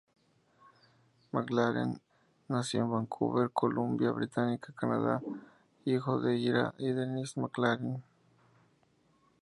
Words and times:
McLaren 1.31 2.01
nació 2.47 2.81
en 2.81 2.89
Vancouver, 2.89 3.51
Columbia 3.51 4.09
Británica, 4.09 4.73
Canadá, 4.73 5.21
hijo 5.85 6.19
de 6.19 6.37
Ira 6.39 6.73
y 6.79 6.87
Denise 6.89 7.39
McLaren. 7.39 8.01